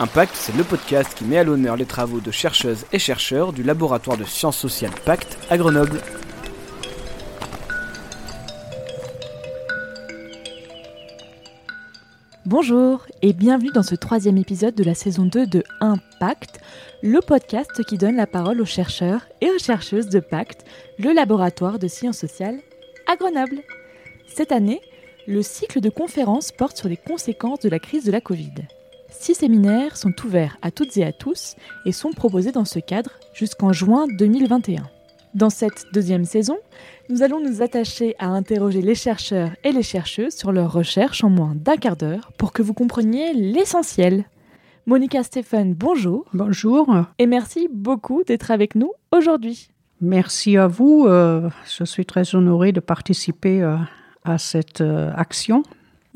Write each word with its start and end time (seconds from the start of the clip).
Impact, 0.00 0.34
c'est 0.34 0.56
le 0.56 0.64
podcast 0.64 1.14
qui 1.14 1.22
met 1.24 1.38
à 1.38 1.44
l'honneur 1.44 1.76
les 1.76 1.84
travaux 1.84 2.18
de 2.18 2.32
chercheuses 2.32 2.84
et 2.92 2.98
chercheurs 2.98 3.52
du 3.52 3.62
laboratoire 3.62 4.16
de 4.16 4.24
sciences 4.24 4.56
sociales 4.56 4.90
Pacte 5.04 5.38
à 5.50 5.56
Grenoble. 5.56 6.00
Bonjour 12.44 13.06
et 13.22 13.32
bienvenue 13.32 13.70
dans 13.72 13.84
ce 13.84 13.94
troisième 13.94 14.36
épisode 14.36 14.74
de 14.74 14.82
la 14.82 14.96
saison 14.96 15.26
2 15.26 15.46
de 15.46 15.62
Impact, 15.80 16.60
le 17.04 17.20
podcast 17.20 17.84
qui 17.84 17.96
donne 17.96 18.16
la 18.16 18.26
parole 18.26 18.60
aux 18.60 18.66
chercheurs 18.66 19.28
et 19.40 19.48
aux 19.48 19.60
chercheuses 19.60 20.08
de 20.08 20.18
Pacte, 20.18 20.64
le 20.98 21.12
laboratoire 21.12 21.78
de 21.78 21.86
sciences 21.86 22.18
sociales 22.18 22.58
à 23.06 23.14
Grenoble. 23.14 23.60
Cette 24.26 24.50
année, 24.50 24.80
le 25.28 25.42
cycle 25.42 25.80
de 25.80 25.88
conférences 25.88 26.50
porte 26.50 26.78
sur 26.78 26.88
les 26.88 26.96
conséquences 26.96 27.60
de 27.60 27.68
la 27.68 27.78
crise 27.78 28.04
de 28.04 28.10
la 28.10 28.20
Covid. 28.20 28.54
Six 29.18 29.36
séminaires 29.36 29.96
sont 29.96 30.12
ouverts 30.24 30.58
à 30.60 30.70
toutes 30.70 30.96
et 30.96 31.04
à 31.04 31.12
tous 31.12 31.56
et 31.86 31.92
sont 31.92 32.10
proposés 32.10 32.52
dans 32.52 32.64
ce 32.64 32.78
cadre 32.78 33.10
jusqu'en 33.32 33.72
juin 33.72 34.06
2021. 34.18 34.82
Dans 35.34 35.50
cette 35.50 35.86
deuxième 35.92 36.24
saison, 36.24 36.58
nous 37.08 37.22
allons 37.22 37.40
nous 37.40 37.62
attacher 37.62 38.14
à 38.18 38.28
interroger 38.28 38.82
les 38.82 38.94
chercheurs 38.94 39.50
et 39.64 39.72
les 39.72 39.82
chercheuses 39.82 40.34
sur 40.34 40.52
leurs 40.52 40.72
recherches 40.72 41.24
en 41.24 41.30
moins 41.30 41.54
d'un 41.54 41.76
quart 41.76 41.96
d'heure 41.96 42.32
pour 42.38 42.52
que 42.52 42.62
vous 42.62 42.74
compreniez 42.74 43.32
l'essentiel. 43.32 44.26
Monica 44.86 45.22
Stéphane, 45.22 45.74
bonjour. 45.74 46.26
Bonjour. 46.34 46.86
Et 47.18 47.26
merci 47.26 47.68
beaucoup 47.72 48.22
d'être 48.24 48.50
avec 48.50 48.74
nous 48.74 48.92
aujourd'hui. 49.10 49.68
Merci 50.00 50.58
à 50.58 50.66
vous. 50.66 51.06
Euh, 51.08 51.48
je 51.78 51.84
suis 51.84 52.04
très 52.04 52.34
honorée 52.34 52.72
de 52.72 52.80
participer 52.80 53.62
euh, 53.62 53.76
à 54.24 54.38
cette 54.38 54.82
euh, 54.82 55.10
action. 55.16 55.62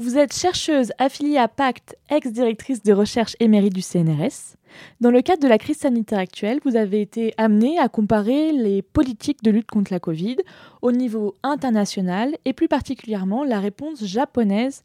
Vous 0.01 0.16
êtes 0.16 0.33
chercheuse 0.33 0.93
affiliée 0.98 1.38
à 1.38 1.48
Pacte, 1.48 1.97
ex-directrice 2.09 2.84
de 2.84 2.93
recherche 2.93 3.34
émérite 3.41 3.75
du 3.75 3.83
CNRS. 3.83 4.55
Dans 5.01 5.11
le 5.11 5.23
cadre 5.23 5.43
de 5.43 5.48
la 5.48 5.59
crise 5.59 5.79
sanitaire 5.79 6.21
actuelle, 6.21 6.60
vous 6.65 6.77
avez 6.77 7.01
été 7.01 7.35
amenée 7.37 7.80
à 7.80 7.88
comparer 7.88 8.52
les 8.52 8.80
politiques 8.80 9.43
de 9.43 9.51
lutte 9.51 9.66
contre 9.66 9.93
la 9.93 9.99
Covid 9.99 10.37
au 10.82 10.93
niveau 10.93 11.35
international 11.43 12.37
et 12.45 12.52
plus 12.52 12.69
particulièrement 12.69 13.43
la 13.43 13.59
réponse 13.59 14.04
japonaise 14.04 14.85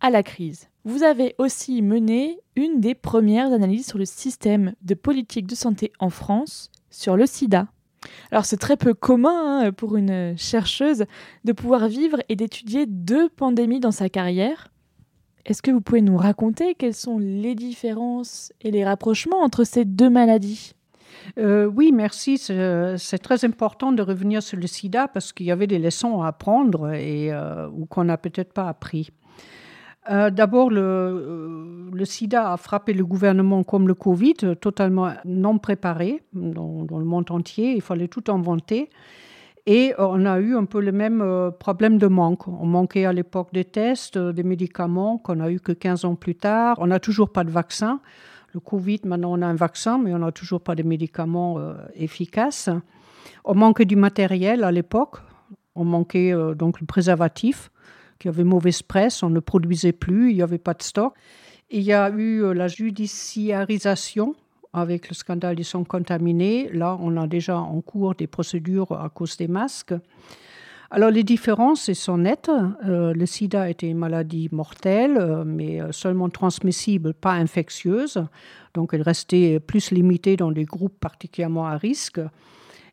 à 0.00 0.08
la 0.08 0.22
crise. 0.22 0.70
Vous 0.86 1.02
avez 1.02 1.34
aussi 1.36 1.82
mené 1.82 2.38
une 2.56 2.80
des 2.80 2.94
premières 2.94 3.52
analyses 3.52 3.86
sur 3.86 3.98
le 3.98 4.06
système 4.06 4.72
de 4.80 4.94
politique 4.94 5.46
de 5.46 5.54
santé 5.54 5.92
en 5.98 6.08
France 6.08 6.70
sur 6.88 7.18
le 7.18 7.26
sida. 7.26 7.66
Alors 8.30 8.44
c'est 8.44 8.56
très 8.56 8.76
peu 8.76 8.94
commun 8.94 9.66
hein, 9.66 9.72
pour 9.72 9.96
une 9.96 10.36
chercheuse 10.36 11.04
de 11.44 11.52
pouvoir 11.52 11.88
vivre 11.88 12.18
et 12.28 12.36
d'étudier 12.36 12.86
deux 12.86 13.28
pandémies 13.28 13.80
dans 13.80 13.92
sa 13.92 14.08
carrière. 14.08 14.68
Est-ce 15.46 15.60
que 15.60 15.70
vous 15.70 15.80
pouvez 15.80 16.00
nous 16.00 16.16
raconter 16.16 16.74
quelles 16.74 16.94
sont 16.94 17.18
les 17.18 17.54
différences 17.54 18.52
et 18.62 18.70
les 18.70 18.84
rapprochements 18.84 19.42
entre 19.42 19.64
ces 19.64 19.84
deux 19.84 20.08
maladies? 20.08 20.72
Euh, 21.38 21.66
oui, 21.66 21.92
merci. 21.92 22.38
C'est 22.38 23.18
très 23.18 23.44
important 23.44 23.92
de 23.92 24.02
revenir 24.02 24.42
sur 24.42 24.58
le 24.58 24.66
sida 24.66 25.08
parce 25.08 25.32
qu'il 25.32 25.46
y 25.46 25.50
avait 25.50 25.66
des 25.66 25.78
leçons 25.78 26.22
à 26.22 26.28
apprendre 26.28 26.92
et 26.92 27.32
euh, 27.32 27.68
ou 27.68 27.86
qu'on 27.86 28.04
n'a 28.04 28.16
peut-être 28.16 28.52
pas 28.52 28.68
appris. 28.68 29.10
Euh, 30.10 30.30
d'abord, 30.30 30.68
euh, 30.72 31.88
le, 31.92 32.04
sida 32.04 32.52
a 32.52 32.56
frappé 32.56 32.92
le 32.92 33.04
gouvernement 33.04 33.64
comme 33.64 33.88
le 33.88 33.94
Covid, 33.94 34.34
totalement 34.60 35.12
non 35.24 35.58
préparé 35.58 36.22
dans, 36.34 36.86
le 36.90 37.04
monde 37.04 37.30
entier. 37.30 37.74
Il 37.74 37.82
fallait 37.82 38.08
tout 38.08 38.24
inventer. 38.28 38.90
Et 39.66 39.94
on 39.96 40.26
a 40.26 40.40
eu 40.40 40.54
un 40.56 40.66
peu 40.66 40.82
le 40.82 40.92
même 40.92 41.22
euh, 41.22 41.50
problème 41.50 41.96
de 41.96 42.06
manque. 42.06 42.46
On 42.48 42.66
manquait 42.66 43.06
à 43.06 43.14
l'époque 43.14 43.48
des 43.54 43.64
tests, 43.64 44.18
des 44.18 44.42
médicaments 44.42 45.16
qu'on 45.16 45.40
a 45.40 45.50
eu 45.50 45.58
que 45.58 45.72
15 45.72 46.04
ans 46.04 46.16
plus 46.16 46.34
tard. 46.34 46.76
On 46.80 46.88
n'a 46.88 47.00
toujours 47.00 47.30
pas 47.30 47.44
de 47.44 47.50
vaccin. 47.50 48.00
Le 48.52 48.60
Covid, 48.60 49.00
maintenant 49.04 49.32
on 49.32 49.40
a 49.40 49.46
un 49.46 49.54
vaccin, 49.54 49.98
mais 49.98 50.12
on 50.12 50.18
n'a 50.18 50.32
toujours 50.32 50.60
pas 50.60 50.74
de 50.74 50.82
médicaments 50.82 51.58
efficaces. 51.94 52.68
On 53.44 53.54
manquait 53.54 53.86
du 53.86 53.96
matériel 53.96 54.62
à 54.62 54.70
l'époque. 54.70 55.16
On 55.74 55.84
manquait 55.84 56.32
donc 56.54 56.80
le 56.80 56.86
préservatif 56.86 57.72
qui 58.18 58.28
avait 58.28 58.44
mauvaise 58.44 58.82
presse, 58.82 59.22
on 59.22 59.30
ne 59.30 59.40
produisait 59.40 59.92
plus, 59.92 60.30
il 60.30 60.36
n'y 60.36 60.42
avait 60.42 60.58
pas 60.58 60.74
de 60.74 60.82
stock. 60.82 61.14
Il 61.70 61.82
y 61.82 61.92
a 61.92 62.10
eu 62.10 62.42
euh, 62.42 62.54
la 62.54 62.68
judiciarisation 62.68 64.34
avec 64.72 65.08
le 65.08 65.14
scandale 65.14 65.56
des 65.56 65.62
sons 65.62 65.84
contaminés. 65.84 66.68
Là, 66.72 66.96
on 67.00 67.16
a 67.16 67.26
déjà 67.26 67.58
en 67.58 67.80
cours 67.80 68.14
des 68.14 68.26
procédures 68.26 68.92
à 68.92 69.08
cause 69.08 69.36
des 69.36 69.48
masques. 69.48 69.94
Alors 70.90 71.10
les 71.10 71.24
différences 71.24 71.92
sont 71.92 72.18
nettes. 72.18 72.50
Euh, 72.86 73.12
le 73.14 73.26
sida 73.26 73.68
était 73.70 73.88
une 73.88 73.98
maladie 73.98 74.48
mortelle, 74.52 75.16
euh, 75.16 75.44
mais 75.44 75.80
seulement 75.90 76.28
transmissible, 76.28 77.14
pas 77.14 77.32
infectieuse. 77.32 78.22
Donc 78.74 78.94
elle 78.94 79.02
restait 79.02 79.58
plus 79.60 79.90
limitée 79.90 80.36
dans 80.36 80.52
des 80.52 80.64
groupes 80.64 80.98
particulièrement 81.00 81.66
à 81.66 81.76
risque. 81.76 82.20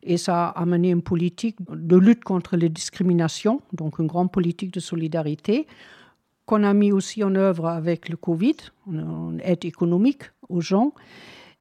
Et 0.02 0.16
ça 0.16 0.48
a 0.48 0.62
amené 0.62 0.90
une 0.90 1.02
politique 1.02 1.56
de 1.70 1.96
lutte 1.96 2.24
contre 2.24 2.56
les 2.56 2.68
discriminations, 2.68 3.60
donc 3.72 3.98
une 3.98 4.06
grande 4.08 4.32
politique 4.32 4.72
de 4.72 4.80
solidarité, 4.80 5.66
qu'on 6.46 6.64
a 6.64 6.74
mis 6.74 6.92
aussi 6.92 7.22
en 7.22 7.34
œuvre 7.36 7.68
avec 7.68 8.08
le 8.08 8.16
Covid, 8.16 8.56
une 8.90 9.40
aide 9.44 9.64
économique 9.64 10.24
aux 10.48 10.60
gens, 10.60 10.92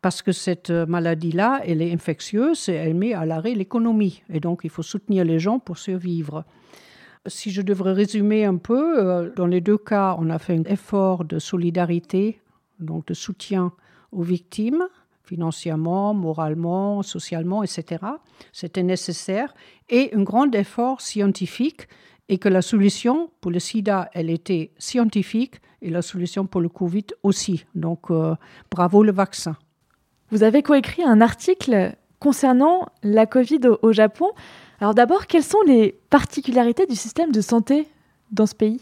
parce 0.01 0.23
que 0.23 0.31
cette 0.31 0.71
maladie-là, 0.71 1.61
elle 1.65 1.81
est 1.81 1.93
infectieuse 1.93 2.67
et 2.69 2.73
elle 2.73 2.95
met 2.95 3.13
à 3.13 3.25
l'arrêt 3.25 3.53
l'économie. 3.53 4.23
Et 4.29 4.39
donc, 4.39 4.61
il 4.63 4.71
faut 4.71 4.81
soutenir 4.81 5.23
les 5.23 5.37
gens 5.37 5.59
pour 5.59 5.77
survivre. 5.77 6.43
Si 7.27 7.51
je 7.51 7.61
devrais 7.61 7.93
résumer 7.93 8.45
un 8.45 8.57
peu, 8.57 8.97
euh, 8.97 9.29
dans 9.35 9.45
les 9.45 9.61
deux 9.61 9.77
cas, 9.77 10.15
on 10.17 10.31
a 10.31 10.39
fait 10.39 10.55
un 10.55 10.63
effort 10.63 11.23
de 11.23 11.37
solidarité, 11.37 12.41
donc 12.79 13.05
de 13.05 13.13
soutien 13.13 13.73
aux 14.11 14.23
victimes, 14.23 14.87
financièrement, 15.31 16.13
moralement, 16.13 17.03
socialement, 17.03 17.63
etc. 17.63 18.03
C'était 18.51 18.83
nécessaire 18.83 19.53
et 19.87 20.13
un 20.13 20.23
grand 20.23 20.53
effort 20.53 20.99
scientifique 20.99 21.87
et 22.27 22.37
que 22.37 22.49
la 22.49 22.61
solution 22.61 23.29
pour 23.39 23.49
le 23.49 23.59
sida, 23.59 24.09
elle 24.13 24.29
était 24.29 24.71
scientifique 24.77 25.55
et 25.81 25.89
la 25.89 26.01
solution 26.01 26.47
pour 26.47 26.59
le 26.59 26.67
Covid 26.67 27.07
aussi. 27.23 27.63
Donc, 27.75 28.11
euh, 28.11 28.35
bravo 28.69 29.03
le 29.03 29.13
vaccin. 29.13 29.55
Vous 30.31 30.43
avez 30.43 30.63
coécrit 30.63 31.03
un 31.03 31.21
article 31.21 31.95
concernant 32.19 32.89
la 33.01 33.25
Covid 33.25 33.61
au, 33.69 33.79
au 33.87 33.91
Japon. 33.93 34.27
Alors 34.81 34.93
d'abord, 34.93 35.27
quelles 35.27 35.49
sont 35.55 35.63
les 35.65 35.93
particularités 36.09 36.85
du 36.87 36.95
système 36.95 37.31
de 37.31 37.41
santé 37.41 37.87
dans 38.31 38.45
ce 38.45 38.55
pays? 38.55 38.81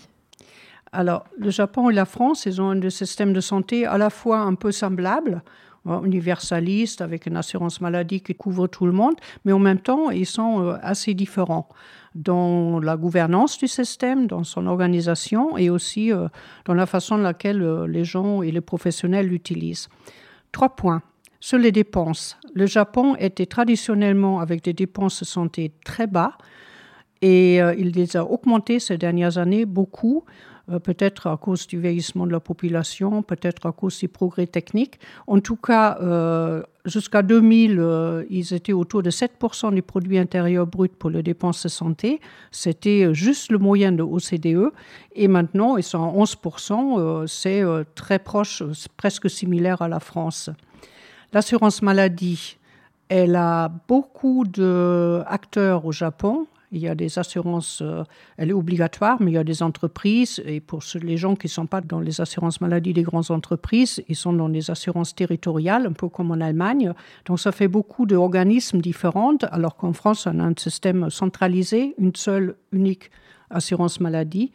Alors, 0.91 1.25
le 1.37 1.51
Japon 1.51 1.91
et 1.91 1.93
la 1.93 2.05
France, 2.05 2.47
ils 2.47 2.59
ont 2.59 2.71
un 2.71 2.89
système 2.89 3.33
de 3.33 3.41
santé 3.41 3.85
à 3.85 3.99
la 3.99 4.09
fois 4.09 4.39
un 4.39 4.55
peu 4.55 4.71
semblable, 4.71 5.43
universaliste 5.85 7.01
avec 7.01 7.25
une 7.25 7.38
assurance 7.38 7.81
maladie 7.81 8.22
qui 8.22 8.35
couvre 8.35 8.67
tout 8.67 8.85
le 8.85 8.91
monde, 8.91 9.16
mais 9.45 9.51
en 9.51 9.59
même 9.59 9.79
temps, 9.79 10.09
ils 10.09 10.25
sont 10.25 10.63
euh, 10.63 10.78
assez 10.81 11.13
différents 11.13 11.69
dans 12.16 12.79
la 12.79 12.97
gouvernance 12.97 13.57
du 13.57 13.67
système, 13.67 14.28
dans 14.28 14.44
son 14.44 14.67
organisation 14.67 15.57
et 15.57 15.69
aussi 15.69 16.12
euh, 16.12 16.28
dans 16.66 16.73
la 16.73 16.85
façon 16.85 17.17
dans 17.17 17.23
laquelle 17.23 17.62
euh, 17.62 17.88
les 17.88 18.03
gens 18.03 18.41
et 18.41 18.51
les 18.51 18.62
professionnels 18.62 19.28
l'utilisent. 19.28 19.90
Trois 20.51 20.75
points. 20.75 21.01
Sur 21.41 21.57
les 21.57 21.72
dépenses, 21.72 22.38
le 22.53 22.66
Japon 22.66 23.16
était 23.17 23.46
traditionnellement 23.46 24.41
avec 24.41 24.61
des 24.63 24.73
dépenses 24.73 25.22
de 25.22 25.25
santé 25.25 25.72
très 25.85 26.06
bas 26.06 26.38
et 27.22 27.57
il 27.78 27.91
les 27.91 28.17
a 28.17 28.25
augmentées 28.25 28.79
ces 28.79 28.97
dernières 28.97 29.38
années 29.38 29.66
beaucoup 29.66 30.25
peut-être 30.78 31.25
à 31.25 31.38
cause 31.38 31.66
du 31.66 31.80
vieillissement 31.80 32.28
de 32.28 32.31
la 32.31 32.40
population, 32.40 33.24
peut-être 33.24 33.66
à 33.66 33.72
cause 33.72 34.00
des 34.00 34.07
progrès 34.07 34.46
techniques. 34.46 35.00
En 35.25 35.40
tout 35.40 35.56
cas, 35.56 35.97
euh, 36.02 36.62
jusqu'à 36.85 37.24
2000, 37.24 37.80
euh, 37.80 38.24
ils 38.30 38.53
étaient 38.53 38.74
autour 38.74 39.02
de 39.02 39.09
7% 39.09 39.74
du 39.74 39.81
produit 39.81 40.19
intérieur 40.19 40.68
brut 40.68 40.94
pour 40.94 41.09
les 41.09 41.24
dépenses 41.24 41.63
de 41.63 41.69
santé. 41.69 42.22
C'était 42.52 43.13
juste 43.16 43.52
le 43.52 43.58
moyen 43.58 43.91
de 43.91 44.03
OCDE. 44.03 44.72
Et 45.16 45.28
maintenant, 45.28 45.78
ils 45.78 45.84
sont 45.84 46.03
à 46.03 46.12
11%. 46.12 47.25
c'est 47.25 47.63
très 47.96 48.19
proche, 48.19 48.62
presque 48.96 49.29
similaire 49.29 49.82
à 49.82 49.88
la 49.88 49.99
France. 49.99 50.52
L'assurance 51.34 51.82
maladie, 51.82 52.58
elle 53.09 53.35
a 53.35 53.70
beaucoup 53.88 54.46
d'acteurs 54.46 55.85
au 55.85 55.91
Japon. 55.91 56.47
Il 56.71 56.79
y 56.79 56.87
a 56.87 56.93
des 56.93 57.17
assurances, 57.17 57.81
euh, 57.81 58.03
elle 58.37 58.49
est 58.49 58.53
obligatoire, 58.53 59.17
mais 59.19 59.31
il 59.31 59.33
y 59.33 59.37
a 59.37 59.43
des 59.43 59.63
entreprises, 59.63 60.41
et 60.45 60.59
pour 60.59 60.83
les 61.01 61.17
gens 61.17 61.35
qui 61.35 61.47
ne 61.47 61.51
sont 61.51 61.66
pas 61.66 61.81
dans 61.81 61.99
les 61.99 62.21
assurances 62.21 62.61
maladie 62.61 62.93
des 62.93 63.01
grandes 63.01 63.31
entreprises, 63.31 64.03
ils 64.07 64.16
sont 64.16 64.33
dans 64.33 64.47
les 64.47 64.69
assurances 64.69 65.16
territoriales, 65.16 65.87
un 65.87 65.93
peu 65.93 66.09
comme 66.09 66.29
en 66.29 66.39
Allemagne. 66.39 66.93
Donc 67.25 67.39
ça 67.39 67.51
fait 67.51 67.67
beaucoup 67.67 68.05
d'organismes 68.05 68.81
différents, 68.81 69.35
alors 69.51 69.77
qu'en 69.77 69.93
France, 69.93 70.27
on 70.27 70.39
a 70.39 70.43
un 70.43 70.53
système 70.55 71.09
centralisé, 71.09 71.95
une 71.97 72.16
seule, 72.16 72.55
unique 72.71 73.09
assurance 73.49 73.99
maladie. 73.99 74.51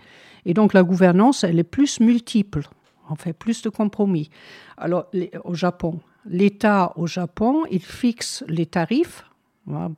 Et 0.46 0.54
donc 0.54 0.72
la 0.72 0.84
gouvernance, 0.84 1.42
elle 1.42 1.58
est 1.58 1.64
plus 1.64 1.98
multiple, 1.98 2.68
on 3.10 3.16
fait 3.16 3.32
plus 3.32 3.62
de 3.62 3.70
compromis. 3.70 4.30
Alors 4.76 5.06
au 5.42 5.54
Japon, 5.54 6.00
l'État 6.26 6.92
au 6.96 7.08
Japon, 7.08 7.64
il 7.70 7.82
fixe 7.82 8.44
les 8.46 8.66
tarifs 8.66 9.24
la 9.66 9.90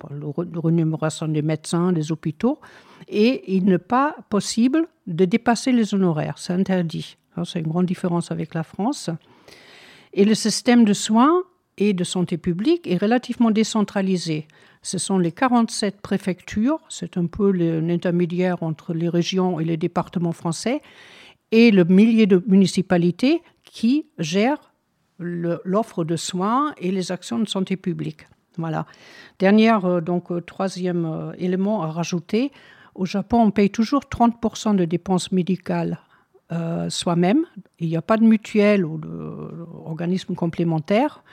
renumération 0.54 1.28
des 1.28 1.42
médecins, 1.42 1.92
des 1.92 2.12
hôpitaux, 2.12 2.58
et 3.08 3.54
il 3.54 3.64
n'est 3.64 3.78
pas 3.78 4.16
possible 4.28 4.86
de 5.06 5.24
dépasser 5.24 5.72
les 5.72 5.94
honoraires, 5.94 6.38
c'est 6.38 6.52
interdit. 6.52 7.16
C'est 7.44 7.60
une 7.60 7.68
grande 7.68 7.86
différence 7.86 8.30
avec 8.30 8.54
la 8.54 8.62
France. 8.62 9.10
Et 10.14 10.24
le 10.24 10.34
système 10.34 10.84
de 10.84 10.94
soins 10.94 11.42
et 11.76 11.92
de 11.92 12.04
santé 12.04 12.38
publique 12.38 12.86
est 12.86 12.96
relativement 12.96 13.50
décentralisé. 13.50 14.46
Ce 14.82 14.98
sont 14.98 15.18
les 15.18 15.32
47 15.32 16.00
préfectures, 16.00 16.78
c'est 16.88 17.18
un 17.18 17.26
peu 17.26 17.50
l'intermédiaire 17.50 18.62
entre 18.62 18.94
les 18.94 19.08
régions 19.08 19.60
et 19.60 19.64
les 19.64 19.76
départements 19.76 20.32
français, 20.32 20.80
et 21.52 21.70
le 21.70 21.84
millier 21.84 22.26
de 22.26 22.42
municipalités 22.46 23.42
qui 23.64 24.06
gèrent 24.18 24.72
l'offre 25.18 26.04
de 26.04 26.16
soins 26.16 26.74
et 26.78 26.90
les 26.90 27.12
actions 27.12 27.38
de 27.38 27.48
santé 27.48 27.76
publique. 27.76 28.26
Voilà. 28.58 28.86
Euh, 29.42 30.00
donc 30.00 30.30
euh, 30.30 30.40
troisième 30.40 31.04
euh, 31.04 31.32
élément 31.38 31.82
à 31.82 31.88
rajouter, 31.88 32.52
au 32.94 33.04
Japon, 33.04 33.42
on 33.42 33.50
paye 33.50 33.70
toujours 33.70 34.02
30% 34.10 34.76
de 34.76 34.84
dépenses 34.84 35.32
médicales 35.32 35.98
soi-même. 36.88 37.44
Il 37.80 37.88
n'y 37.88 37.96
a 37.96 38.02
pas 38.02 38.16
de 38.16 38.22
mutuelle 38.22 38.86
ou 38.86 38.98
d'organisme 38.98 40.36
complémentaire 40.36 41.24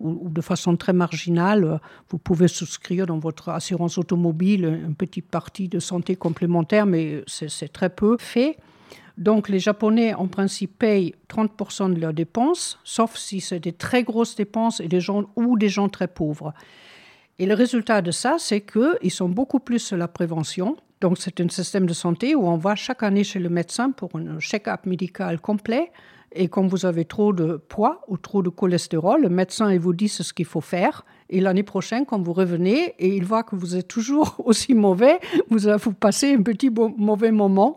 ou, 0.00 0.30
de 0.30 0.40
façon 0.40 0.74
très 0.76 0.94
marginale, 0.94 1.80
vous 2.08 2.16
pouvez 2.16 2.48
souscrire 2.48 3.06
dans 3.06 3.18
votre 3.18 3.50
assurance 3.50 3.98
automobile 3.98 4.64
une 4.64 4.94
petite 4.94 5.28
partie 5.28 5.68
de 5.68 5.78
santé 5.78 6.16
complémentaire, 6.16 6.86
mais 6.86 7.22
c'est 7.26 7.72
très 7.72 7.90
peu 7.90 8.16
fait. 8.18 8.56
Donc 9.16 9.48
les 9.48 9.60
Japonais, 9.60 10.12
en 10.14 10.26
principe, 10.26 10.78
payent 10.78 11.14
30% 11.28 11.94
de 11.94 12.00
leurs 12.00 12.12
dépenses, 12.12 12.80
sauf 12.82 13.16
si 13.16 13.40
c'est 13.40 13.60
des 13.60 13.72
très 13.72 14.02
grosses 14.02 14.34
dépenses 14.34 14.80
et 14.80 14.88
des 14.88 15.00
gens, 15.00 15.24
ou 15.36 15.56
des 15.56 15.68
gens 15.68 15.88
très 15.88 16.08
pauvres. 16.08 16.52
Et 17.38 17.46
le 17.46 17.54
résultat 17.54 18.02
de 18.02 18.10
ça, 18.10 18.36
c'est 18.38 18.60
qu'ils 18.60 19.10
sont 19.10 19.28
beaucoup 19.28 19.60
plus 19.60 19.78
sur 19.78 19.96
la 19.96 20.08
prévention. 20.08 20.76
Donc 21.00 21.18
c'est 21.18 21.40
un 21.40 21.48
système 21.48 21.86
de 21.86 21.92
santé 21.92 22.34
où 22.34 22.46
on 22.46 22.56
va 22.56 22.74
chaque 22.74 23.02
année 23.02 23.24
chez 23.24 23.38
le 23.38 23.48
médecin 23.48 23.90
pour 23.90 24.10
un 24.16 24.40
check-up 24.40 24.86
médical 24.86 25.40
complet 25.40 25.92
et 26.34 26.48
quand 26.48 26.66
vous 26.66 26.84
avez 26.84 27.04
trop 27.04 27.32
de 27.32 27.56
poids 27.56 28.02
ou 28.08 28.16
trop 28.16 28.42
de 28.42 28.48
cholestérol, 28.48 29.22
le 29.22 29.28
médecin 29.28 29.72
il 29.72 29.78
vous 29.78 29.92
dit 29.92 30.08
ce 30.08 30.32
qu'il 30.32 30.44
faut 30.44 30.60
faire. 30.60 31.04
Et 31.30 31.40
l'année 31.40 31.62
prochaine, 31.62 32.04
quand 32.06 32.20
vous 32.20 32.32
revenez 32.32 32.94
et 32.98 33.08
il 33.16 33.24
voit 33.24 33.44
que 33.44 33.56
vous 33.56 33.76
êtes 33.76 33.88
toujours 33.88 34.34
aussi 34.44 34.74
mauvais, 34.74 35.20
vous, 35.48 35.60
vous 35.78 35.94
passez 35.94 36.34
un 36.34 36.42
petit 36.42 36.70
mauvais 36.70 37.30
moment. 37.30 37.76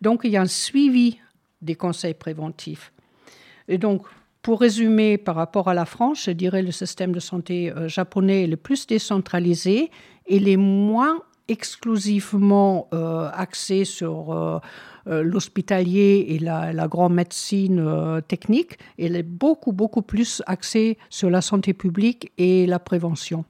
Donc, 0.00 0.20
il 0.24 0.30
y 0.30 0.36
a 0.36 0.42
un 0.42 0.46
suivi 0.46 1.18
des 1.62 1.74
conseils 1.74 2.14
préventifs. 2.14 2.92
Et 3.68 3.78
donc, 3.78 4.06
pour 4.40 4.60
résumer, 4.60 5.18
par 5.18 5.34
rapport 5.34 5.68
à 5.68 5.74
la 5.74 5.84
France, 5.84 6.24
je 6.24 6.30
dirais 6.30 6.62
le 6.62 6.70
système 6.70 7.12
de 7.12 7.18
santé 7.18 7.72
euh, 7.72 7.88
japonais 7.88 8.44
est 8.44 8.46
le 8.46 8.56
plus 8.56 8.86
décentralisé 8.86 9.90
et 10.26 10.38
les 10.38 10.56
moins 10.56 11.18
exclusivement 11.48 12.88
euh, 12.92 13.28
axé 13.32 13.84
sur 13.84 14.32
euh, 14.32 14.56
euh, 14.56 14.60
l'hospitalier 15.06 16.26
et 16.30 16.38
la, 16.38 16.88
grande 16.88 17.14
médecine 17.14 18.20
technique. 18.28 18.78
Elle 18.98 19.16
est 19.16 19.22
beaucoup, 19.22 19.72
beaucoup 19.72 20.02
plus 20.02 20.42
axée 20.46 20.98
sur 21.10 21.30
la 21.30 21.40
santé 21.40 21.74
publique 21.74 22.32
et 22.38 22.66
la 22.66 22.78
prévention. 22.78 23.44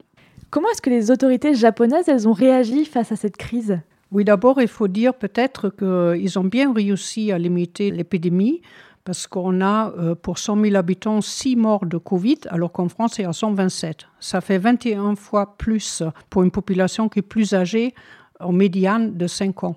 Comment 0.50 0.68
est-ce 0.70 0.82
que 0.82 0.90
les 0.90 1.10
autorités 1.10 1.54
japonaises 1.54 2.08
elles 2.08 2.28
ont 2.28 2.32
réagi 2.32 2.84
face 2.84 3.12
à 3.12 3.16
cette 3.16 3.36
crise? 3.36 3.78
Oui, 4.12 4.24
d'abord, 4.24 4.60
il 4.60 4.68
faut 4.68 4.88
dire 4.88 5.14
peut-être 5.14 5.70
qu'ils 5.70 6.38
ont 6.38 6.44
bien 6.44 6.72
réussi 6.72 7.32
à 7.32 7.38
limiter 7.38 7.90
l'épidémie 7.90 8.62
parce 9.04 9.26
qu'on 9.26 9.60
a 9.60 9.92
euh, 9.98 10.14
pour 10.14 10.38
100 10.38 10.62
000 10.62 10.76
habitants 10.76 11.20
6 11.20 11.56
morts 11.56 11.86
de 11.86 11.96
Covid, 11.96 12.38
alors 12.48 12.72
qu'en 12.72 12.88
France, 12.88 13.14
c'est 13.16 13.24
à 13.24 13.32
127. 13.32 14.06
Ça 14.18 14.40
fait 14.40 14.58
21 14.58 15.14
fois 15.14 15.56
plus 15.56 16.02
pour 16.28 16.42
une 16.42 16.50
population 16.50 17.08
qui 17.08 17.20
est 17.20 17.22
plus 17.22 17.54
âgée, 17.54 17.94
en 18.40 18.52
médiane 18.52 19.16
de 19.16 19.26
5 19.26 19.64
ans. 19.64 19.76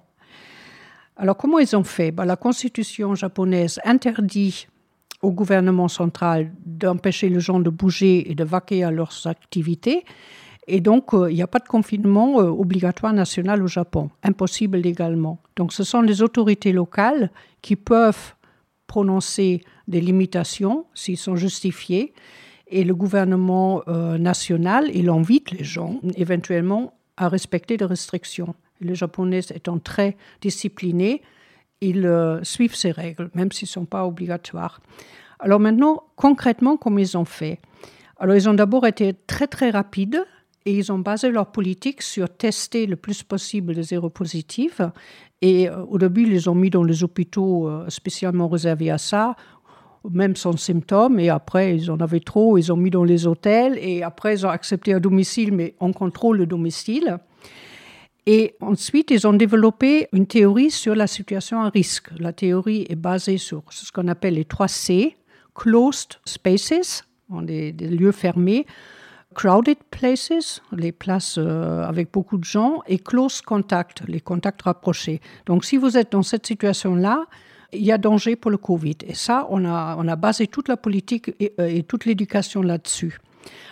Alors 1.22 1.36
comment 1.36 1.60
ils 1.60 1.76
ont 1.76 1.84
fait? 1.84 2.12
Ben, 2.12 2.24
La 2.24 2.38
constitution 2.38 3.14
japonaise 3.14 3.78
interdit 3.84 4.68
au 5.22 5.34
gouvernement 5.34 5.90
central 5.90 6.54
d'empêcher 6.66 7.28
les 7.28 7.42
gens 7.42 7.60
de 7.60 7.70
bouger 7.70 8.32
et 8.32 8.36
de 8.36 8.46
vaquer 8.46 8.86
à 8.86 8.92
leurs 8.92 9.28
activités. 9.28 10.06
Et 10.66 10.80
donc, 10.80 11.14
euh, 11.14 11.30
il 11.30 11.36
n'y 11.36 11.42
a 11.42 11.48
pas 11.48 11.60
de 11.60 11.68
confinement 11.68 12.40
euh, 12.40 12.46
obligatoire 12.46 13.12
national 13.12 13.62
au 13.62 13.68
Japon, 13.68 14.10
impossible 14.24 14.78
légalement. 14.78 15.42
Donc, 15.58 15.74
ce 15.74 15.84
sont 15.84 16.02
les 16.02 16.22
autorités 16.22 16.72
locales 16.72 17.32
qui 17.62 17.76
peuvent 17.76 18.36
prononcer 18.88 19.62
des 19.90 20.00
limitations 20.00 20.86
s'ils 20.94 21.18
sont 21.18 21.36
justifiés. 21.36 22.14
Et 22.68 22.86
le 22.86 22.96
gouvernement 22.96 23.82
euh, 23.90 24.18
national, 24.18 24.90
il 24.94 25.10
invite 25.10 25.52
les 25.52 25.66
gens 25.66 26.00
éventuellement 26.16 26.94
à 27.18 27.28
respecter 27.28 27.76
des 27.76 27.86
restrictions. 27.86 28.56
Les 28.82 28.96
Japonais 28.96 29.42
étant 29.54 29.80
très 29.80 30.18
disciplinés, 30.42 31.22
ils 31.82 32.06
euh, 32.06 32.44
suivent 32.44 32.76
ces 32.76 32.92
règles, 32.92 33.30
même 33.34 33.52
s'ils 33.52 33.68
ne 33.68 33.72
sont 33.72 33.86
pas 33.86 34.06
obligatoires. 34.06 34.82
Alors 35.40 35.60
maintenant, 35.60 36.04
concrètement, 36.16 36.78
comment 36.78 36.98
ils 36.98 37.18
ont 37.18 37.26
fait? 37.26 37.60
Alors 38.18 38.36
ils 38.36 38.50
ont 38.50 38.54
d'abord 38.54 38.86
été 38.86 39.14
très 39.28 39.48
très 39.48 39.70
rapides 39.70 40.26
et 40.66 40.78
ils 40.78 40.92
ont 40.92 41.00
basé 41.00 41.32
leur 41.32 41.52
politique 41.52 42.02
sur 42.02 42.30
tester 42.30 42.86
le 42.86 42.98
plus 42.98 43.24
possible 43.24 43.72
les 43.72 43.84
séropositifs 43.84 44.82
et 45.42 45.70
euh, 45.70 45.86
au 45.86 45.98
début, 45.98 46.24
ils 46.24 46.32
les 46.32 46.48
ont 46.48 46.56
mis 46.56 46.70
dans 46.70 46.84
les 46.84 47.04
hôpitaux 47.04 47.68
euh, 47.68 47.86
spécialement 47.90 48.48
réservés 48.48 48.92
à 48.92 48.98
ça, 48.98 49.36
même 50.10 50.36
sans 50.36 50.58
symptômes. 50.58 51.20
Et 51.20 51.30
après, 51.30 51.76
ils 51.76 51.92
en 51.92 52.00
avaient 52.00 52.20
trop, 52.20 52.58
ils 52.58 52.72
ont 52.72 52.78
mis 52.78 52.90
dans 52.90 53.04
les 53.04 53.26
hôtels. 53.26 53.78
Et 53.82 54.04
après, 54.04 54.34
ils 54.36 54.46
ont 54.46 54.50
accepté 54.50 54.94
à 54.94 55.00
domicile, 55.00 55.54
mais 55.54 55.76
on 55.80 55.94
contrôle 55.94 56.38
le 56.38 56.46
domicile. 56.46 57.20
Et 58.32 58.54
ensuite, 58.62 59.10
ils 59.10 59.26
ont 59.26 59.34
développé 59.34 60.08
une 60.14 60.28
théorie 60.28 60.70
sur 60.70 60.94
la 60.94 61.08
situation 61.08 61.62
à 61.64 61.70
risque. 61.70 62.10
La 62.20 62.32
théorie 62.32 62.86
est 62.88 62.96
basée 62.96 63.40
sur 63.40 63.64
ce 63.72 63.92
qu'on 63.92 64.08
appelle 64.08 64.36
les 64.36 64.46
3 64.46 64.68
C, 64.68 65.18
Closed 65.56 66.20
Spaces, 66.26 67.06
des, 67.42 67.72
lieux 67.72 68.12
fermés, 68.12 68.68
crowded 69.34 69.80
places, 69.90 70.62
les 70.72 70.92
places 70.92 71.40
euh, 71.40 71.82
avec 71.82 72.12
beaucoup 72.14 72.38
de 72.38 72.44
gens, 72.44 72.84
et 72.86 73.00
close 73.00 73.42
contact, 73.42 74.04
les 74.08 74.22
contacts 74.22 74.62
rapprochés. 74.62 75.22
Donc 75.48 75.66
si 75.66 75.78
vous 75.78 75.98
êtes 75.98 76.12
dans 76.12 76.22
cette 76.22 76.46
situation-là, 76.46 77.26
il 77.74 77.82
y 77.82 77.92
a 77.92 77.98
danger 77.98 78.36
pour 78.36 78.52
le 78.52 78.58
Covid. 78.58 78.98
Et 79.08 79.16
ça, 79.16 79.48
on 79.50 79.66
a, 79.66 79.96
on 79.98 80.08
a 80.08 80.16
basé 80.16 80.46
toute 80.46 80.68
la 80.68 80.78
politique 80.78 81.32
et, 81.40 81.54
euh, 81.60 81.66
et 81.66 81.82
toute 81.82 82.06
l'éducation 82.06 82.62
là-dessus. 82.62 83.18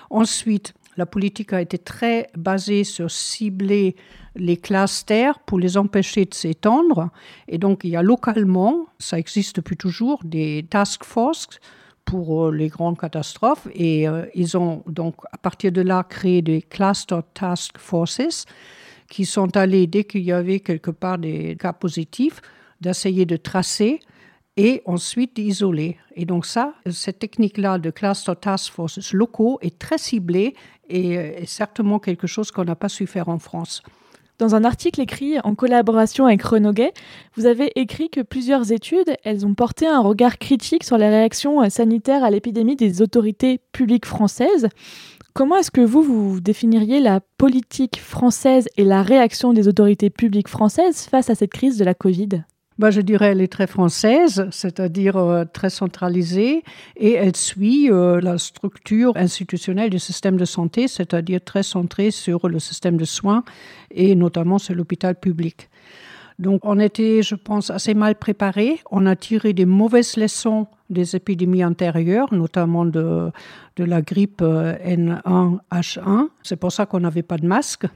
Ensuite, 0.10 0.74
la 0.98 1.06
politique 1.06 1.54
a 1.54 1.62
été 1.62 1.78
très 1.78 2.28
basée 2.36 2.84
sur 2.84 3.10
cibler 3.10 3.96
les 4.36 4.58
clusters 4.58 5.40
pour 5.40 5.60
les 5.60 5.78
empêcher 5.78 6.26
de 6.26 6.34
s'étendre. 6.34 7.10
Et 7.48 7.58
donc, 7.58 7.82
il 7.84 7.92
y 7.92 7.96
a 7.96 8.02
localement, 8.02 8.88
ça 9.00 9.18
existe 9.18 9.58
depuis 9.58 9.78
toujours, 9.78 10.20
des 10.24 10.66
task 10.70 11.04
forces 11.04 11.48
pour 12.04 12.46
euh, 12.46 12.52
les 12.52 12.68
grandes 12.68 12.98
catastrophes. 12.98 13.68
Et 13.74 14.08
euh, 14.08 14.26
ils 14.34 14.58
ont 14.58 14.84
donc, 14.88 15.16
à 15.32 15.38
partir 15.38 15.72
de 15.72 15.82
là, 15.82 16.04
créé 16.04 16.42
des 16.42 16.62
cluster 16.62 17.20
task 17.34 17.78
forces 17.78 18.46
qui 19.10 19.26
sont 19.26 19.56
allés, 19.56 19.88
dès 19.88 20.04
qu'il 20.04 20.24
y 20.24 20.32
avait 20.32 20.60
quelque 20.60 20.92
part 20.92 21.18
des 21.18 21.56
cas 21.60 21.74
positifs, 21.74 22.42
d'essayer 22.82 23.26
de 23.26 23.38
tracer 23.38 24.00
et 24.58 24.82
ensuite 24.86 25.36
d'isoler. 25.36 25.98
Et 26.16 26.26
donc 26.26 26.46
ça, 26.46 26.74
cette 26.90 27.20
technique-là 27.20 27.78
de 27.78 27.92
cluster 27.92 28.34
task 28.36 28.74
forces 28.74 29.14
locaux 29.14 29.60
est 29.62 29.78
très 29.78 30.00
ciblée 30.00 30.56
et 30.90 31.18
euh, 31.18 31.32
certainement 31.46 32.00
quelque 32.00 32.28
chose 32.28 32.52
qu'on 32.52 32.66
n'a 32.66 32.76
pas 32.76 32.90
su 32.90 33.08
faire 33.08 33.30
en 33.30 33.40
France. 33.40 33.84
Dans 34.40 34.54
un 34.54 34.64
article 34.64 35.02
écrit 35.02 35.40
en 35.40 35.56
collaboration 35.56 36.28
avec 36.28 36.44
Renoguet, 36.44 36.94
vous 37.36 37.48
avez 37.48 37.72
écrit 37.76 38.10
que 38.10 38.22
plusieurs 38.22 38.72
études, 38.72 39.16
elles 39.24 39.48
ont 39.48 39.56
porté 39.56 39.88
un 39.88 40.00
regard 40.00 40.38
critique 40.38 40.84
sur 40.84 40.98
les 41.00 41.10
réactions 41.10 41.68
sanitaires 41.72 42.24
à 42.24 42.30
l'épidémie 42.30 42.76
des 42.76 43.02
autorités 43.02 43.60
publiques 43.72 44.06
françaises. 44.06 44.70
Comment 45.34 45.58
est-ce 45.58 45.72
que 45.72 45.82
vous, 45.82 46.04
vous 46.04 46.40
définiriez 46.40 47.00
la 47.00 47.20
politique 47.40 48.00
française 48.00 48.70
et 48.78 48.84
la 48.84 49.02
réaction 49.02 49.54
des 49.54 49.68
autorités 49.68 50.12
publiques 50.12 50.50
françaises 50.50 51.08
face 51.08 51.32
à 51.32 51.36
cette 51.36 51.52
crise 51.52 51.78
de 51.78 51.86
la 51.86 51.96
Covid? 51.96 52.44
Bah, 52.80 52.92
je 52.92 53.02
dirais 53.02 53.28
elle 53.28 53.42
est 53.42 53.52
très 53.52 53.68
française, 53.68 54.48
c'est-à-dire 54.52 55.18
euh, 55.18 55.46
très 55.46 55.70
centralisée, 55.70 56.64
et 56.96 57.14
elle 57.14 57.36
suit 57.36 57.92
euh, 57.92 58.22
la 58.22 58.38
structure 58.38 59.14
institutionnelle 59.16 59.90
du 59.90 60.00
système 60.00 60.38
de 60.38 60.46
santé, 60.46 60.88
c'est-à-dire 60.88 61.42
très 61.44 61.64
centrée 61.64 62.12
sur 62.12 62.48
le 62.48 62.60
système 62.60 62.98
de 62.98 63.06
soins 63.06 63.44
et 63.92 64.16
notamment 64.16 64.60
sur 64.60 64.76
l'hôpital 64.76 65.16
public. 65.16 65.70
Donc 66.40 66.62
on 66.66 66.78
était, 66.80 67.24
je 67.24 67.34
pense, 67.34 67.72
assez 67.72 67.96
mal 67.96 68.16
préparés. 68.16 68.80
On 68.92 69.08
a 69.08 69.16
tiré 69.16 69.54
des 69.54 69.66
mauvaises 69.66 70.18
leçons 70.18 70.68
des 70.90 71.16
épidémies 71.16 71.66
antérieures, 71.66 72.32
notamment 72.34 72.86
de, 72.86 73.32
de 73.76 73.84
la 73.84 74.02
grippe 74.02 74.42
euh, 74.42 74.76
N1H1. 74.86 76.28
C'est 76.44 76.56
pour 76.56 76.72
ça 76.72 76.86
qu'on 76.86 77.00
n'avait 77.00 77.24
pas 77.24 77.38
de 77.38 77.48
masque. 77.48 77.88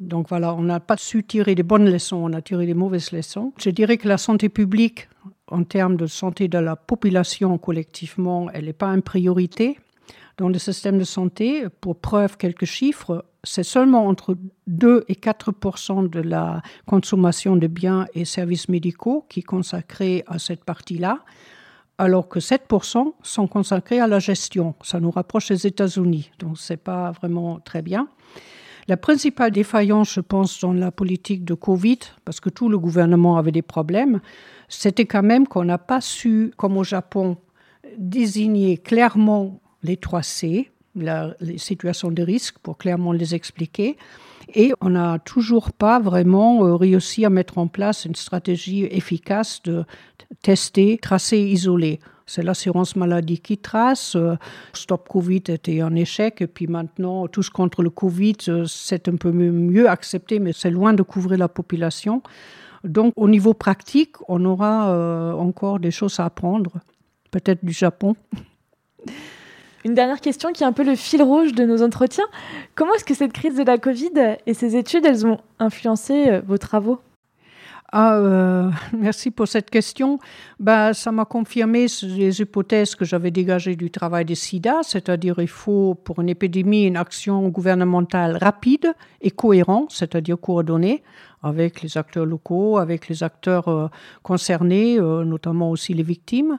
Donc 0.00 0.28
voilà, 0.28 0.54
on 0.54 0.62
n'a 0.62 0.80
pas 0.80 0.96
su 0.96 1.24
tirer 1.24 1.54
des 1.54 1.62
bonnes 1.62 1.90
leçons, 1.90 2.16
on 2.16 2.32
a 2.32 2.42
tiré 2.42 2.66
des 2.66 2.74
mauvaises 2.74 3.12
leçons. 3.12 3.52
Je 3.58 3.70
dirais 3.70 3.96
que 3.96 4.08
la 4.08 4.18
santé 4.18 4.48
publique, 4.48 5.08
en 5.48 5.64
termes 5.64 5.96
de 5.96 6.06
santé 6.06 6.48
de 6.48 6.58
la 6.58 6.76
population 6.76 7.56
collectivement, 7.58 8.50
elle 8.52 8.66
n'est 8.66 8.72
pas 8.72 8.88
une 8.88 9.02
priorité. 9.02 9.78
Dans 10.36 10.48
le 10.50 10.58
système 10.58 10.98
de 10.98 11.04
santé, 11.04 11.64
pour 11.80 11.96
preuve 11.96 12.36
quelques 12.36 12.66
chiffres, 12.66 13.24
c'est 13.42 13.62
seulement 13.62 14.06
entre 14.06 14.36
2 14.66 15.04
et 15.08 15.14
4% 15.14 16.10
de 16.10 16.20
la 16.20 16.60
consommation 16.84 17.56
de 17.56 17.66
biens 17.66 18.06
et 18.14 18.26
services 18.26 18.68
médicaux 18.68 19.24
qui 19.30 19.40
est 19.40 19.44
consacrée 19.44 20.24
à 20.26 20.38
cette 20.38 20.64
partie-là, 20.64 21.20
alors 21.96 22.28
que 22.28 22.38
7% 22.38 23.14
sont 23.22 23.46
consacrés 23.46 24.00
à 24.00 24.06
la 24.06 24.18
gestion. 24.18 24.74
Ça 24.82 25.00
nous 25.00 25.10
rapproche 25.10 25.48
des 25.48 25.66
États-Unis, 25.66 26.30
donc 26.38 26.58
ce 26.58 26.74
n'est 26.74 26.78
pas 26.78 27.12
vraiment 27.12 27.58
très 27.60 27.80
bien. 27.80 28.08
La 28.88 28.96
principale 28.96 29.50
défaillance, 29.50 30.14
je 30.14 30.20
pense, 30.20 30.60
dans 30.60 30.72
la 30.72 30.92
politique 30.92 31.44
de 31.44 31.54
Covid, 31.54 31.98
parce 32.24 32.38
que 32.38 32.50
tout 32.50 32.68
le 32.68 32.78
gouvernement 32.78 33.36
avait 33.36 33.52
des 33.52 33.62
problèmes, 33.62 34.20
c'était 34.68 35.06
quand 35.06 35.24
même 35.24 35.48
qu'on 35.48 35.64
n'a 35.64 35.78
pas 35.78 36.00
su, 36.00 36.52
comme 36.56 36.76
au 36.76 36.84
Japon, 36.84 37.36
désigner 37.98 38.78
clairement 38.78 39.60
les 39.82 39.96
3 39.96 40.22
C, 40.22 40.70
les 40.94 41.58
situations 41.58 42.10
de 42.10 42.22
risque, 42.22 42.58
pour 42.58 42.78
clairement 42.78 43.12
les 43.12 43.34
expliquer. 43.34 43.96
Et 44.54 44.72
on 44.80 44.90
n'a 44.90 45.18
toujours 45.18 45.72
pas 45.72 45.98
vraiment 45.98 46.64
euh, 46.64 46.76
réussi 46.76 47.24
à 47.24 47.30
mettre 47.30 47.58
en 47.58 47.66
place 47.66 48.04
une 48.04 48.14
stratégie 48.14 48.84
efficace 48.84 49.60
de 49.64 49.84
tester, 50.42 50.98
tracer, 50.98 51.40
isoler. 51.40 51.98
C'est 52.26 52.42
l'assurance 52.42 52.96
maladie 52.96 53.38
qui 53.38 53.56
trace. 53.56 54.16
Euh, 54.16 54.36
Stop 54.72 55.08
Covid 55.08 55.42
était 55.48 55.80
un 55.80 55.94
échec. 55.94 56.42
Et 56.42 56.46
puis 56.46 56.66
maintenant, 56.66 57.28
tous 57.28 57.50
contre 57.50 57.82
le 57.82 57.90
Covid, 57.90 58.36
euh, 58.48 58.64
c'est 58.66 59.08
un 59.08 59.16
peu 59.16 59.30
mieux 59.30 59.88
accepté, 59.88 60.38
mais 60.38 60.52
c'est 60.52 60.70
loin 60.70 60.92
de 60.92 61.02
couvrir 61.02 61.38
la 61.38 61.48
population. 61.48 62.22
Donc, 62.84 63.12
au 63.16 63.28
niveau 63.28 63.54
pratique, 63.54 64.16
on 64.28 64.44
aura 64.44 65.34
encore 65.34 65.80
des 65.80 65.90
choses 65.90 66.20
à 66.20 66.26
apprendre, 66.26 66.72
peut-être 67.32 67.64
du 67.64 67.72
Japon. 67.72 68.14
Une 69.86 69.94
dernière 69.94 70.20
question 70.20 70.52
qui 70.52 70.64
est 70.64 70.66
un 70.66 70.72
peu 70.72 70.82
le 70.82 70.96
fil 70.96 71.22
rouge 71.22 71.52
de 71.52 71.64
nos 71.64 71.80
entretiens. 71.80 72.24
Comment 72.74 72.92
est-ce 72.94 73.04
que 73.04 73.14
cette 73.14 73.32
crise 73.32 73.54
de 73.54 73.62
la 73.62 73.78
Covid 73.78 74.36
et 74.44 74.52
ces 74.52 74.74
études, 74.74 75.06
elles 75.06 75.24
ont 75.24 75.38
influencé 75.60 76.28
euh, 76.28 76.40
vos 76.44 76.58
travaux? 76.58 76.98
Ah, 77.92 78.16
euh, 78.16 78.70
merci 78.96 79.30
pour 79.30 79.48
cette 79.48 79.70
question. 79.70 80.18
Bah, 80.58 80.94
ça 80.94 81.12
m'a 81.12 81.24
confirmé 81.24 81.86
les 82.02 82.40
hypothèses 82.40 82.94
que 82.94 83.04
j'avais 83.04 83.30
dégagées 83.30 83.76
du 83.76 83.90
travail 83.90 84.24
des 84.24 84.34
SIDA, 84.34 84.80
c'est-à-dire 84.82 85.36
il 85.38 85.48
faut 85.48 85.94
pour 85.94 86.20
une 86.20 86.28
épidémie 86.28 86.84
une 86.84 86.96
action 86.96 87.48
gouvernementale 87.48 88.38
rapide 88.40 88.92
et 89.20 89.30
cohérente, 89.30 89.92
c'est-à-dire 89.92 90.38
coordonnée 90.38 91.02
avec 91.42 91.82
les 91.82 91.96
acteurs 91.96 92.26
locaux, 92.26 92.78
avec 92.78 93.08
les 93.08 93.22
acteurs 93.22 93.68
euh, 93.68 93.88
concernés, 94.22 94.98
notamment 94.98 95.70
aussi 95.70 95.94
les 95.94 96.02
victimes, 96.02 96.58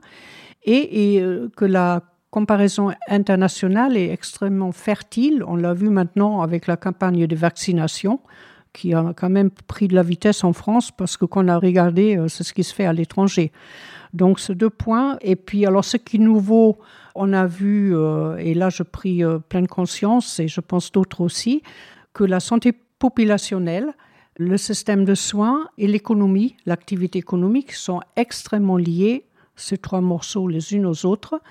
et 0.64 1.24
que 1.56 1.66
la 1.66 2.02
comparaison 2.30 2.92
internationale 3.08 3.96
est 3.96 4.12
extrêmement 4.12 4.72
fertile. 4.72 5.44
On 5.48 5.56
l'a 5.56 5.74
vu 5.74 5.90
maintenant 5.90 6.42
avec 6.42 6.68
la 6.68 6.76
campagne 6.76 7.26
de 7.26 7.36
vaccination 7.36 8.20
qui 8.78 8.94
a 8.94 9.14
quand 9.16 9.30
même 9.30 9.50
pris 9.50 9.88
de 9.88 9.96
la 9.96 10.04
vitesse 10.04 10.44
en 10.44 10.54
France 10.54 10.92
parce 10.92 11.18
que 11.18 11.26
quand 11.26 11.44
on 11.44 11.48
a 11.48 11.58
regardé, 11.58 12.16
euh, 12.16 12.28
c'est 12.28 12.44
ce 12.44 12.54
qui 12.54 12.64
se 12.64 12.74
fait 12.74 12.86
à 12.86 12.94
l'étranger. 12.94 13.52
Donc, 14.14 14.40
ces 14.40 14.56
deux 14.56 14.70
points. 14.70 15.18
Et 15.22 15.36
puis, 15.36 15.66
alors, 15.66 15.84
ce 15.84 15.98
qui 15.98 16.18
est 16.18 16.20
nouveau, 16.20 16.78
on 17.16 17.34
a 17.34 17.48
vu, 17.48 17.96
euh, 17.96 18.38
et 18.38 18.54
là, 18.54 18.70
je 18.70 18.84
pris 18.84 19.24
euh, 19.24 19.40
pleine 19.40 19.68
conscience, 19.68 20.40
et 20.40 20.48
je 20.48 20.62
pense 20.62 20.92
d'autres 20.92 21.22
aussi, 21.22 21.64
que 22.14 22.24
la 22.24 22.40
santé 22.40 22.74
populationnelle, 23.00 23.94
le 24.38 24.58
système 24.58 25.04
de 25.04 25.16
soins 25.16 25.68
et 25.80 25.88
l'économie, 25.88 26.56
l'activité 26.68 27.20
économique 27.20 27.74
sont 27.74 28.02
extrêmement 28.16 28.78
liés, 28.78 29.26
ces 29.56 29.80
trois 29.80 30.02
morceaux 30.02 30.48
les 30.48 30.74
unes 30.74 30.86
aux 30.86 31.06
autres. 31.08 31.42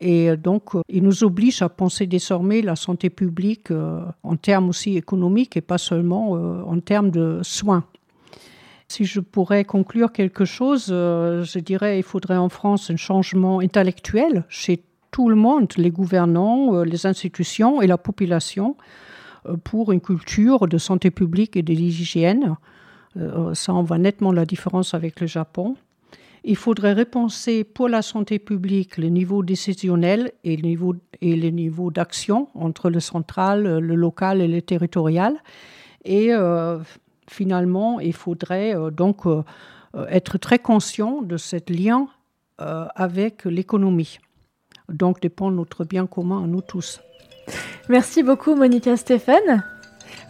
Et 0.00 0.36
donc, 0.36 0.74
euh, 0.74 0.82
il 0.88 1.02
nous 1.02 1.24
oblige 1.24 1.60
à 1.62 1.68
penser 1.68 2.06
désormais 2.06 2.62
la 2.62 2.76
santé 2.76 3.10
publique 3.10 3.70
euh, 3.70 4.04
en 4.22 4.36
termes 4.36 4.68
aussi 4.68 4.96
économiques 4.96 5.56
et 5.56 5.60
pas 5.60 5.78
seulement 5.78 6.36
euh, 6.36 6.62
en 6.62 6.78
termes 6.78 7.10
de 7.10 7.40
soins. 7.42 7.84
Si 8.86 9.04
je 9.04 9.20
pourrais 9.20 9.64
conclure 9.64 10.12
quelque 10.12 10.44
chose, 10.46 10.86
je 10.86 11.58
dirais 11.58 11.96
qu'il 11.96 12.04
faudrait 12.04 12.38
en 12.38 12.48
France 12.48 12.88
un 12.90 12.96
changement 12.96 13.60
intellectuel 13.60 14.44
chez 14.48 14.82
tout 15.10 15.28
le 15.28 15.36
monde, 15.36 15.70
les 15.76 15.90
gouvernants, 15.90 16.84
les 16.84 17.04
institutions 17.04 17.82
et 17.82 17.86
la 17.86 17.98
population, 17.98 18.76
pour 19.62 19.92
une 19.92 20.00
culture 20.00 20.66
de 20.66 20.78
santé 20.78 21.10
publique 21.10 21.54
et 21.54 21.62
de 21.62 21.74
l'hygiène. 21.74 22.56
Ça, 23.52 23.74
on 23.74 23.82
voit 23.82 23.98
nettement 23.98 24.32
la 24.32 24.46
différence 24.46 24.94
avec 24.94 25.20
le 25.20 25.26
Japon. 25.26 25.76
Il 26.44 26.56
faudrait 26.56 26.94
repenser 26.94 27.64
pour 27.64 27.88
la 27.88 28.02
santé 28.02 28.38
publique 28.38 28.96
le 28.96 29.08
niveau 29.08 29.42
décisionnel 29.42 30.32
et 30.44 30.56
le 30.56 31.50
niveau, 31.50 31.90
d'action 31.90 32.48
entre 32.54 32.90
le 32.90 33.00
central, 33.00 33.78
le 33.78 33.94
local 33.94 34.40
et 34.40 34.48
le 34.48 34.62
territorial. 34.62 35.36
Et 36.04 36.32
euh, 36.32 36.78
finalement, 37.28 38.00
il 38.00 38.14
faudrait 38.14 38.74
euh, 38.74 38.90
donc 38.90 39.26
euh, 39.26 39.42
être 40.08 40.38
très 40.38 40.58
conscient 40.58 41.22
de 41.22 41.36
ce 41.36 41.56
lien 41.72 42.08
avec 42.60 43.44
l'économie. 43.44 44.18
Donc 44.88 45.20
dépend 45.20 45.52
notre 45.52 45.84
bien 45.84 46.06
commun 46.06 46.42
à 46.42 46.46
nous 46.48 46.60
tous. 46.60 47.00
Merci 47.88 48.24
beaucoup 48.24 48.56
Monica 48.56 48.96
Stéphane. 48.96 49.62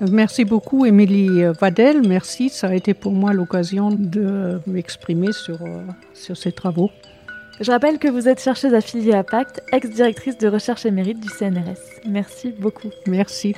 Merci 0.01 0.45
beaucoup, 0.45 0.87
Émilie 0.87 1.45
Vadel. 1.61 2.07
Merci. 2.07 2.49
Ça 2.49 2.69
a 2.69 2.75
été 2.75 2.95
pour 2.95 3.13
moi 3.13 3.33
l'occasion 3.33 3.91
de 3.91 4.61
m'exprimer 4.67 5.33
sur, 5.33 5.63
euh, 5.63 5.83
sur 6.15 6.37
ces 6.37 6.53
travaux. 6.53 6.91
Je 7.61 7.71
rappelle 7.73 7.99
que 7.99 8.07
vous 8.07 8.29
êtes 8.29 8.41
chercheuse 8.41 8.75
affiliée 8.75 9.15
à 9.15 9.25
Pacte, 9.25 9.63
ex-directrice 9.73 10.39
de 10.39 10.47
recherche 10.47 10.87
émérite 10.87 11.19
du 11.19 11.29
CNRS. 11.29 11.81
Merci 12.07 12.53
beaucoup. 12.53 12.91
Merci. 13.09 13.57